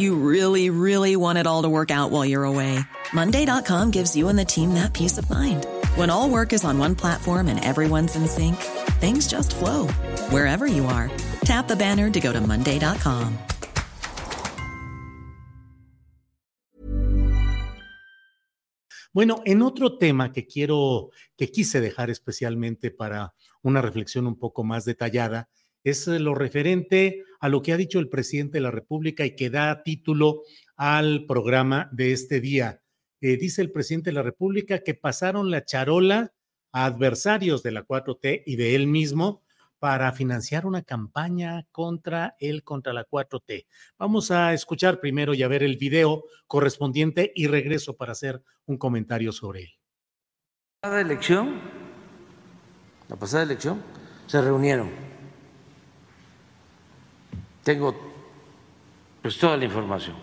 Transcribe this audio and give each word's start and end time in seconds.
You 0.00 0.14
really, 0.14 0.70
really 0.70 1.14
want 1.14 1.36
it 1.36 1.46
all 1.46 1.60
to 1.60 1.68
work 1.68 1.90
out 1.90 2.10
while 2.10 2.24
you're 2.24 2.44
away. 2.44 2.80
Monday.com 3.12 3.90
gives 3.90 4.16
you 4.16 4.30
and 4.30 4.38
the 4.38 4.46
team 4.46 4.72
that 4.72 4.94
peace 4.94 5.18
of 5.18 5.28
mind. 5.28 5.66
When 5.94 6.08
all 6.08 6.30
work 6.30 6.54
is 6.54 6.64
on 6.64 6.78
one 6.78 6.94
platform 6.94 7.48
and 7.48 7.62
everyone's 7.62 8.16
in 8.16 8.26
sync, 8.26 8.56
things 8.98 9.28
just 9.28 9.54
flow 9.54 9.88
wherever 10.30 10.66
you 10.66 10.86
are. 10.86 11.10
Tap 11.44 11.68
the 11.68 11.76
banner 11.76 12.08
to 12.12 12.18
go 12.18 12.32
to 12.32 12.40
Monday.com. 12.40 13.36
Bueno, 19.12 19.42
en 19.44 19.60
otro 19.60 19.98
tema 19.98 20.32
que 20.32 20.46
quiero, 20.46 21.10
que 21.36 21.50
quise 21.50 21.82
dejar 21.82 22.08
especialmente 22.08 22.90
para 22.90 23.34
una 23.60 23.82
reflexión 23.82 24.26
un 24.26 24.38
poco 24.38 24.64
más 24.64 24.86
detallada, 24.86 25.50
es 25.84 26.06
lo 26.06 26.34
referente 26.34 27.24
a 27.40 27.48
lo 27.48 27.62
que 27.62 27.72
ha 27.72 27.76
dicho 27.76 27.98
el 27.98 28.08
presidente 28.08 28.58
de 28.58 28.62
la 28.62 28.70
República 28.70 29.24
y 29.24 29.34
que 29.34 29.50
da 29.50 29.82
título 29.82 30.42
al 30.76 31.26
programa 31.26 31.88
de 31.92 32.12
este 32.12 32.40
día. 32.40 32.82
Eh, 33.20 33.36
dice 33.36 33.62
el 33.62 33.70
presidente 33.70 34.10
de 34.10 34.14
la 34.14 34.22
República 34.22 34.78
que 34.80 34.94
pasaron 34.94 35.50
la 35.50 35.64
charola 35.64 36.32
a 36.72 36.84
adversarios 36.84 37.62
de 37.62 37.72
la 37.72 37.86
4T 37.86 38.42
y 38.46 38.56
de 38.56 38.74
él 38.74 38.86
mismo 38.86 39.42
para 39.78 40.12
financiar 40.12 40.66
una 40.66 40.82
campaña 40.82 41.66
contra 41.72 42.36
él, 42.38 42.62
contra 42.62 42.92
la 42.92 43.06
4T. 43.06 43.66
Vamos 43.98 44.30
a 44.30 44.52
escuchar 44.52 45.00
primero 45.00 45.32
y 45.34 45.42
a 45.42 45.48
ver 45.48 45.62
el 45.62 45.78
video 45.78 46.24
correspondiente 46.46 47.32
y 47.34 47.46
regreso 47.46 47.96
para 47.96 48.12
hacer 48.12 48.42
un 48.66 48.76
comentario 48.76 49.32
sobre 49.32 49.62
él. 49.62 49.70
La 50.82 50.90
pasada 50.90 51.00
elección, 51.00 51.60
la 53.08 53.16
pasada 53.16 53.42
elección, 53.42 53.82
se 54.26 54.40
reunieron. 54.40 55.09
Tengo 57.70 57.94
pues 59.22 59.38
toda 59.38 59.56
la 59.56 59.64
información 59.64 60.16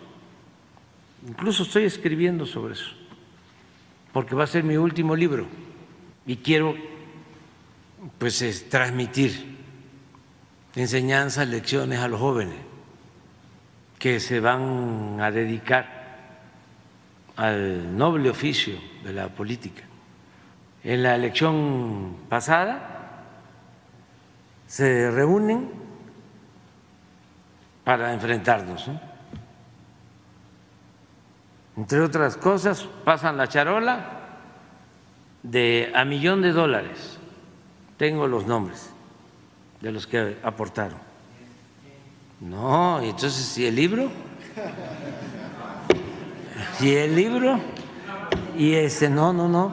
Incluso 1.25 1.63
estoy 1.63 1.85
escribiendo 1.85 2.45
sobre 2.45 2.73
eso, 2.73 2.91
porque 4.11 4.35
va 4.35 4.43
a 4.43 4.47
ser 4.47 4.65
mi 4.65 4.75
último 4.75 5.15
libro 5.15 5.47
y 6.25 6.35
quiero 6.35 6.75
pues 8.17 8.67
transmitir 8.69 9.57
enseñanzas, 10.75 11.47
lecciones 11.47 11.99
a 11.99 12.09
los 12.09 12.19
jóvenes 12.19 12.57
que 13.97 14.19
se 14.19 14.41
van 14.41 15.17
a 15.21 15.31
dedicar 15.31 16.41
al 17.37 17.97
noble 17.97 18.29
oficio 18.29 18.75
de 19.05 19.13
la 19.13 19.29
política. 19.29 19.83
En 20.83 21.01
la 21.01 21.15
elección 21.15 22.17
pasada 22.27 23.23
se 24.67 25.09
reúnen 25.11 25.86
para 27.87 28.13
enfrentarnos. 28.13 28.85
¿no? 28.89 28.99
Entre 31.77 32.01
otras 32.01 32.35
cosas, 32.35 32.85
pasan 33.05 33.37
la 33.37 33.47
charola 33.47 34.09
de 35.41 35.93
a 35.95 36.03
millón 36.03 36.41
de 36.41 36.51
dólares. 36.51 37.17
Tengo 37.95 38.27
los 38.27 38.45
nombres 38.45 38.89
de 39.79 39.93
los 39.93 40.05
que 40.05 40.35
aportaron. 40.43 40.99
No, 42.41 43.01
y 43.01 43.07
entonces, 43.11 43.45
si 43.45 43.65
el 43.65 43.75
libro? 43.75 44.11
¿Y 46.81 46.93
el 46.93 47.15
libro? 47.15 47.57
Y 48.57 48.73
ese, 48.73 49.09
no, 49.09 49.31
no, 49.31 49.47
no, 49.47 49.71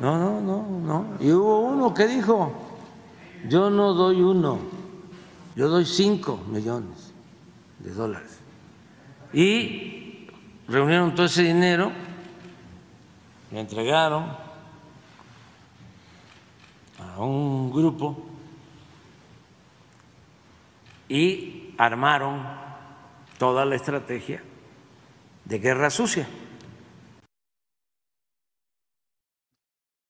no, 0.00 0.18
no, 0.18 0.40
no, 0.42 0.66
no. 0.68 1.06
Y 1.18 1.32
hubo 1.32 1.60
uno 1.60 1.94
que 1.94 2.08
dijo, 2.08 2.52
yo 3.48 3.70
no 3.70 3.94
doy 3.94 4.20
uno, 4.20 4.58
yo 5.56 5.70
doy 5.70 5.86
cinco 5.86 6.38
millones 6.50 7.13
de 7.84 7.92
dólares. 7.92 8.40
Y 9.32 10.28
reunieron 10.66 11.14
todo 11.14 11.26
ese 11.26 11.42
dinero, 11.42 11.92
lo 13.52 13.58
entregaron 13.58 14.36
a 16.98 17.22
un 17.22 17.70
grupo 17.70 18.26
y 21.08 21.74
armaron 21.78 22.42
toda 23.38 23.64
la 23.64 23.76
estrategia 23.76 24.42
de 25.44 25.58
guerra 25.58 25.90
sucia. 25.90 26.26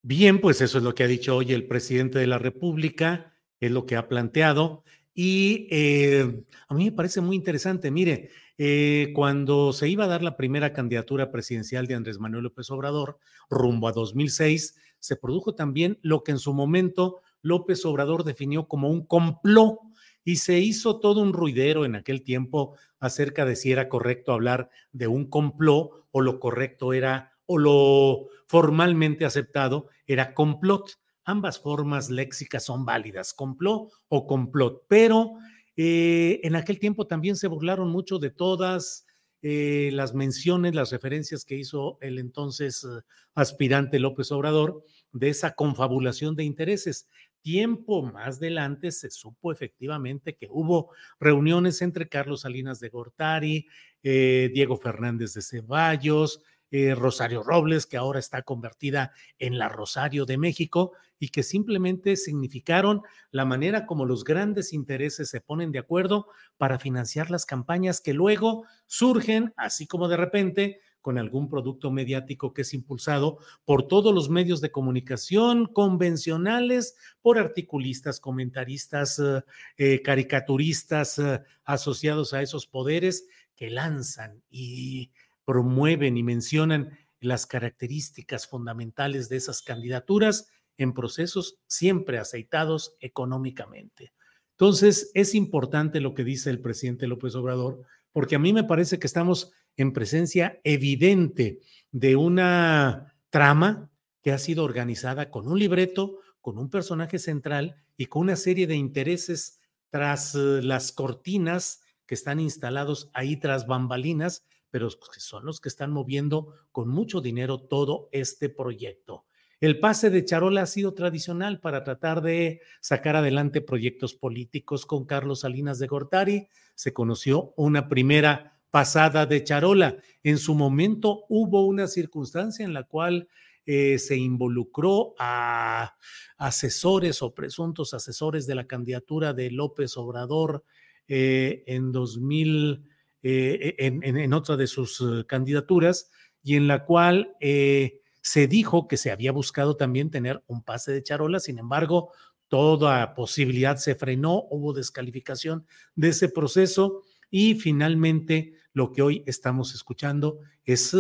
Bien, 0.03 0.41
pues 0.41 0.61
eso 0.61 0.79
es 0.79 0.85
lo 0.85 0.95
que 0.95 1.03
ha 1.03 1.07
dicho 1.07 1.35
hoy 1.35 1.53
el 1.53 1.67
presidente 1.67 2.19
de 2.19 2.27
la 2.27 2.39
República, 2.39 3.33
es 3.59 3.71
lo 3.71 3.87
que 3.87 3.97
ha 3.97 4.07
planteado. 4.07 4.85
Y 5.15 5.69
eh, 5.71 6.45
a 6.69 6.75
mí 6.75 6.87
me 6.87 6.93
parece 6.93 7.21
muy 7.21 7.37
interesante. 7.37 7.91
Mire, 7.91 8.31
eh, 8.59 9.13
cuando 9.15 9.73
se 9.73 9.89
iba 9.89 10.05
a 10.05 10.09
dar 10.09 10.23
la 10.23 10.37
primera 10.37 10.73
candidatura 10.73 11.31
presidencial 11.31 11.87
de 11.87 11.95
Andrés 11.95 12.19
Manuel 12.19 12.45
López 12.45 12.71
Obrador, 12.71 13.19
rumbo 13.49 13.89
a 13.89 13.93
2006, 13.93 14.77
se 14.99 15.17
produjo 15.17 15.55
también 15.55 15.99
lo 16.03 16.25
que 16.25 16.33
en 16.33 16.39
su 16.39 16.53
momento 16.53 17.21
López 17.43 17.85
Obrador 17.85 18.25
definió 18.25 18.67
como 18.69 18.91
un 18.91 19.07
complot 19.07 19.79
y 20.25 20.37
se 20.37 20.59
hizo 20.59 20.99
todo 20.99 21.21
un 21.21 21.33
ruidero 21.33 21.85
en 21.85 21.95
aquel 21.95 22.23
tiempo 22.23 22.75
acerca 22.99 23.45
de 23.45 23.55
si 23.55 23.71
era 23.71 23.89
correcto 23.89 24.33
hablar 24.33 24.71
de 24.93 25.07
un 25.07 25.29
complot 25.29 26.07
o 26.11 26.21
lo 26.23 26.41
correcto 26.41 26.93
era 26.93 27.33
o 27.47 27.59
lo 27.59 28.29
formalmente 28.47 29.25
aceptado 29.25 29.89
era 30.07 30.33
complot. 30.33 30.99
Ambas 31.25 31.59
formas 31.59 32.11
léxicas 32.11 32.65
son 32.65 32.85
válidas, 32.85 33.33
complot 33.33 33.91
o 34.09 34.27
complot, 34.27 34.85
pero 34.89 35.33
eh, 35.77 36.41
en 36.45 36.55
aquel 36.55 36.79
tiempo 36.79 37.07
también 37.07 37.37
se 37.37 37.49
burlaron 37.49 37.89
mucho 37.89 38.19
de 38.19 38.31
todas 38.31 39.07
eh, 39.43 39.91
las 39.93 40.15
menciones, 40.15 40.75
las 40.75 40.91
referencias 40.91 41.45
que 41.45 41.57
hizo 41.57 41.99
el 42.01 42.19
entonces 42.19 42.85
eh, 42.85 43.03
aspirante 43.35 43.99
López 43.99 44.31
Obrador 44.33 44.85
de 45.13 45.31
esa 45.31 45.55
confabulación 45.55 46.37
de 46.37 46.45
intereses. 46.45 47.09
Tiempo 47.43 48.03
más 48.03 48.39
adelante 48.39 48.91
se 48.91 49.11
supo 49.11 49.53
efectivamente 49.53 50.37
que 50.37 50.49
hubo 50.51 50.93
reuniones 51.21 51.83
entre 51.83 52.09
Carlos 52.09 52.43
Salinas 52.43 52.81
de 52.81 52.89
Gortari, 52.89 53.67
Diego 54.03 54.77
Fernández 54.77 55.33
de 55.33 55.41
Ceballos, 55.41 56.43
eh, 56.77 56.93
Rosario 56.97 57.45
Robles, 57.45 57.87
que 57.87 57.97
ahora 57.97 58.19
está 58.19 58.43
convertida 58.43 59.13
en 59.39 59.59
la 59.59 59.69
Rosario 59.69 60.27
de 60.27 60.39
México 60.39 60.91
y 61.21 61.29
que 61.29 61.45
simplemente 61.45 62.17
significaron 62.17 63.03
la 63.31 63.45
manera 63.45 63.87
como 63.87 64.05
los 64.05 64.25
grandes 64.25 64.73
intereses 64.73 65.31
se 65.31 65.41
ponen 65.41 65.71
de 65.71 65.79
acuerdo 65.79 66.27
para 66.57 66.81
financiar 66.81 67.31
las 67.31 67.47
campañas 67.47 68.01
que 68.01 68.13
luego 68.13 68.65
surgen, 68.87 69.55
así 69.57 69.87
como 69.87 70.09
de 70.09 70.17
repente, 70.17 70.81
con 71.01 71.17
algún 71.17 71.49
producto 71.49 71.93
mediático 71.93 72.53
que 72.53 72.63
es 72.63 72.75
impulsado 72.75 73.39
por 73.65 73.87
todos 73.87 74.13
los 74.13 74.29
medios 74.29 74.61
de 74.61 74.73
comunicación 74.73 75.67
convencionales, 75.67 76.97
por 77.23 77.39
articulistas, 77.39 78.19
comentaristas, 78.19 79.21
eh, 79.21 79.45
eh, 79.77 80.03
caricaturistas 80.03 81.23
asociados 81.65 82.35
a 82.35 82.43
esos 82.43 82.67
poderes 82.67 83.29
que 83.55 83.71
lanzan. 83.71 84.43
Y 84.51 85.13
promueven 85.45 86.17
y 86.17 86.23
mencionan 86.23 86.99
las 87.21 87.47
características 87.47 88.47
fundamentales 88.47 89.29
de 89.29 89.37
esas 89.37 89.63
candidaturas 89.63 90.49
en 90.77 90.93
procesos 90.93 91.59
siempre 91.67 92.19
aceitados 92.19 92.97
económicamente. 93.01 94.13
Entonces, 94.53 95.11
es 95.15 95.35
importante 95.35 96.01
lo 96.01 96.15
que 96.15 96.25
dice 96.25 96.51
el 96.51 96.61
presidente 96.61 97.07
López 97.07 97.35
Obrador, 97.35 97.83
porque 98.13 98.37
a 98.37 98.39
mí 98.39 98.53
me 98.53 98.65
parece 98.65 98.99
que 98.99 99.07
estamos 99.07 99.53
en 99.77 99.93
presencia 99.93 100.61
evidente 100.63 101.61
de 101.91 102.17
una 102.17 103.17
trama 103.31 103.91
que 104.23 104.33
ha 104.33 104.39
sido 104.39 104.65
organizada 104.65 105.31
con 105.31 105.49
un 105.49 105.59
libreto, 105.59 106.19
con 106.41 106.59
un 106.59 106.71
personaje 106.71 107.19
central 107.19 107.75
y 107.97 108.07
con 108.07 108.23
una 108.23 108.37
serie 108.37 108.67
de 108.67 108.77
intereses 108.77 109.61
tras 109.91 110.35
eh, 110.35 110.61
las 110.63 110.93
cortinas 110.93 111.81
que 112.07 112.15
están 112.15 112.39
instalados 112.39 113.11
ahí 113.13 113.37
tras 113.37 113.67
bambalinas, 113.67 114.45
pero 114.75 114.89
son 114.91 115.47
los 115.47 115.61
que 115.61 115.69
están 115.69 115.93
moviendo 115.93 116.53
con 116.73 116.89
mucho 116.89 117.21
dinero 117.21 117.61
todo 117.61 118.09
este 118.11 118.49
proyecto. 118.49 119.25
El 119.61 119.79
pase 119.79 120.11
de 120.11 120.25
charola 120.25 120.63
ha 120.63 120.67
sido 120.67 120.95
tradicional 120.95 121.61
para 121.61 121.85
tratar 121.85 122.23
de 122.23 122.61
sacar 122.81 123.15
adelante 123.15 123.61
proyectos 123.61 124.15
políticos. 124.15 124.85
Con 124.85 125.05
Carlos 125.05 125.43
Salinas 125.43 125.79
de 125.79 125.87
Gortari 125.87 126.49
se 126.75 126.93
conoció 126.93 127.55
una 127.57 127.89
primera 127.89 128.59
pasada 128.73 129.27
de 129.27 129.45
charola. 129.45 129.97
En 130.25 130.39
su 130.39 130.57
momento 130.57 131.25
hubo 131.29 131.65
una 131.65 131.87
circunstancia 131.87 132.65
en 132.65 132.75
la 132.75 132.83
cual 132.83 133.29
eh, 133.67 134.01
se 134.01 134.17
involucró 134.17 135.15
a 135.21 135.95
asesores 136.37 137.23
o 137.23 137.33
presuntos 137.33 137.95
asesores 137.95 138.49
de 138.49 138.57
la 138.57 138.67
candidatura 138.67 139.35
de 139.35 139.53
López 139.53 139.97
Obrador 139.97 140.65
eh, 141.07 141.63
en 141.69 141.93
2000, 141.93 142.89
eh, 143.25 143.75
en, 143.79 144.33
otra 144.33 144.57
de 144.57 144.69
sus 144.69 145.03
candidaturas, 145.27 146.11
y 146.43 146.57
en 146.57 146.69
la 146.69 146.85
cual 146.85 147.35
se 147.41 148.47
dijo 148.47 148.87
que 148.87 148.97
se 148.97 149.11
había 149.11 149.33
buscado 149.33 149.77
también 149.77 150.11
tener 150.11 150.43
un 150.47 150.63
pase 150.63 150.93
de 150.93 151.03
charola, 151.03 151.41
sin 151.41 151.59
embargo, 151.59 152.13
toda 152.49 153.15
posibilidad 153.15 153.77
se 153.79 153.95
frenó, 153.95 154.45
hubo 154.51 154.73
descalificación 154.73 155.67
de 155.97 156.09
ese 156.09 156.29
proceso 156.29 157.03
y 157.31 157.55
finalmente 157.55 158.55
lo 158.73 158.93
que 158.93 159.03
hoy 159.03 159.25
estamos 159.27 159.75
escuchando 159.75 160.39
es 160.65 160.95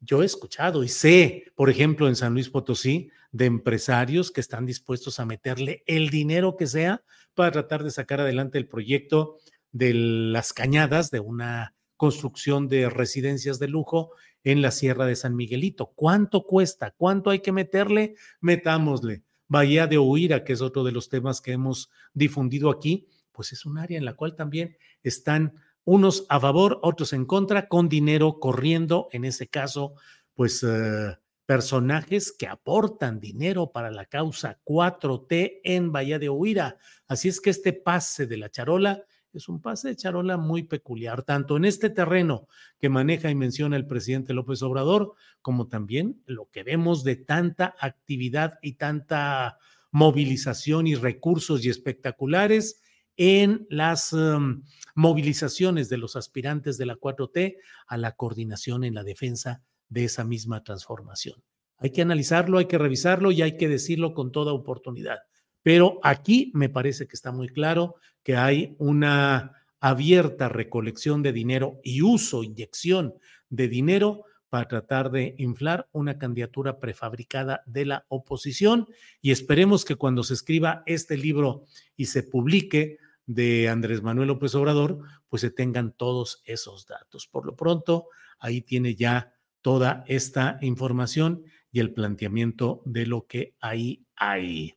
yo 0.00 0.22
he 0.22 0.26
escuchado 0.26 0.84
y 0.84 0.88
sé, 0.88 1.44
por 1.54 1.70
ejemplo, 1.70 2.08
en 2.08 2.16
San 2.16 2.34
Luis 2.34 2.50
Potosí, 2.50 3.10
de 3.32 3.46
empresarios 3.46 4.30
que 4.30 4.40
están 4.40 4.66
dispuestos 4.66 5.18
a 5.18 5.24
meterle 5.24 5.82
el 5.86 6.10
dinero 6.10 6.56
que 6.56 6.66
sea 6.66 7.02
para 7.34 7.50
tratar 7.50 7.82
de 7.82 7.90
sacar 7.90 8.20
adelante 8.20 8.58
el 8.58 8.68
proyecto 8.68 9.38
de 9.74 9.92
las 9.92 10.52
cañadas, 10.52 11.10
de 11.10 11.18
una 11.18 11.74
construcción 11.96 12.68
de 12.68 12.88
residencias 12.88 13.58
de 13.58 13.66
lujo 13.66 14.12
en 14.44 14.62
la 14.62 14.70
Sierra 14.70 15.04
de 15.04 15.16
San 15.16 15.34
Miguelito. 15.34 15.92
¿Cuánto 15.96 16.44
cuesta? 16.44 16.92
¿Cuánto 16.96 17.30
hay 17.30 17.40
que 17.40 17.50
meterle? 17.50 18.14
Metámosle. 18.40 19.24
Bahía 19.48 19.88
de 19.88 19.98
Huira, 19.98 20.44
que 20.44 20.52
es 20.52 20.60
otro 20.60 20.84
de 20.84 20.92
los 20.92 21.08
temas 21.08 21.40
que 21.40 21.52
hemos 21.52 21.90
difundido 22.12 22.70
aquí, 22.70 23.08
pues 23.32 23.52
es 23.52 23.66
un 23.66 23.76
área 23.78 23.98
en 23.98 24.04
la 24.04 24.14
cual 24.14 24.36
también 24.36 24.76
están 25.02 25.54
unos 25.82 26.24
a 26.28 26.38
favor, 26.38 26.78
otros 26.82 27.12
en 27.12 27.26
contra, 27.26 27.68
con 27.68 27.88
dinero 27.88 28.38
corriendo, 28.38 29.08
en 29.10 29.24
ese 29.24 29.48
caso, 29.48 29.94
pues 30.34 30.62
eh, 30.62 31.18
personajes 31.46 32.32
que 32.32 32.46
aportan 32.46 33.18
dinero 33.18 33.72
para 33.72 33.90
la 33.90 34.06
causa 34.06 34.60
4T 34.64 35.60
en 35.64 35.90
Bahía 35.90 36.20
de 36.20 36.30
Huira. 36.30 36.78
Así 37.08 37.28
es 37.28 37.40
que 37.40 37.50
este 37.50 37.72
pase 37.72 38.26
de 38.26 38.36
la 38.36 38.50
charola 38.50 39.04
es 39.38 39.48
un 39.48 39.60
pase 39.60 39.88
de 39.88 39.96
charola 39.96 40.36
muy 40.36 40.62
peculiar, 40.62 41.22
tanto 41.22 41.56
en 41.56 41.64
este 41.64 41.90
terreno 41.90 42.48
que 42.78 42.88
maneja 42.88 43.30
y 43.30 43.34
menciona 43.34 43.76
el 43.76 43.86
presidente 43.86 44.34
López 44.34 44.62
Obrador, 44.62 45.14
como 45.42 45.68
también 45.68 46.22
lo 46.26 46.48
que 46.50 46.62
vemos 46.62 47.04
de 47.04 47.16
tanta 47.16 47.74
actividad 47.80 48.58
y 48.62 48.74
tanta 48.74 49.58
movilización 49.90 50.86
y 50.86 50.94
recursos 50.94 51.64
y 51.64 51.70
espectaculares 51.70 52.80
en 53.16 53.66
las 53.70 54.12
em, 54.12 54.64
movilizaciones 54.94 55.88
de 55.88 55.98
los 55.98 56.16
aspirantes 56.16 56.78
de 56.78 56.86
la 56.86 56.96
4T 56.96 57.56
a 57.86 57.96
la 57.96 58.12
coordinación 58.12 58.84
en 58.84 58.94
la 58.94 59.04
defensa 59.04 59.62
de 59.88 60.04
esa 60.04 60.24
misma 60.24 60.64
transformación. 60.64 61.42
Hay 61.76 61.90
que 61.90 62.02
analizarlo, 62.02 62.58
hay 62.58 62.66
que 62.66 62.78
revisarlo 62.78 63.30
y 63.30 63.42
hay 63.42 63.56
que 63.56 63.68
decirlo 63.68 64.14
con 64.14 64.32
toda 64.32 64.52
oportunidad. 64.52 65.18
Pero 65.62 65.98
aquí 66.02 66.50
me 66.54 66.68
parece 66.68 67.06
que 67.06 67.14
está 67.16 67.32
muy 67.32 67.48
claro 67.48 67.96
que 68.24 68.36
hay 68.36 68.74
una 68.78 69.52
abierta 69.78 70.48
recolección 70.48 71.22
de 71.22 71.32
dinero 71.32 71.78
y 71.84 72.02
uso, 72.02 72.42
inyección 72.42 73.14
de 73.50 73.68
dinero 73.68 74.24
para 74.48 74.66
tratar 74.66 75.10
de 75.10 75.34
inflar 75.38 75.88
una 75.92 76.18
candidatura 76.18 76.80
prefabricada 76.80 77.62
de 77.66 77.84
la 77.84 78.06
oposición 78.08 78.88
y 79.20 79.30
esperemos 79.30 79.84
que 79.84 79.96
cuando 79.96 80.22
se 80.22 80.34
escriba 80.34 80.82
este 80.86 81.16
libro 81.16 81.64
y 81.96 82.06
se 82.06 82.22
publique 82.22 82.98
de 83.26 83.68
Andrés 83.68 84.02
Manuel 84.02 84.28
López 84.28 84.54
Obrador, 84.54 85.00
pues 85.28 85.42
se 85.42 85.50
tengan 85.50 85.92
todos 85.92 86.42
esos 86.44 86.86
datos. 86.86 87.26
Por 87.26 87.46
lo 87.46 87.56
pronto, 87.56 88.08
ahí 88.38 88.62
tiene 88.62 88.94
ya 88.94 89.34
toda 89.60 90.04
esta 90.06 90.58
información 90.60 91.42
y 91.72 91.80
el 91.80 91.92
planteamiento 91.92 92.82
de 92.84 93.06
lo 93.06 93.26
que 93.26 93.56
ahí 93.60 94.06
hay. 94.14 94.76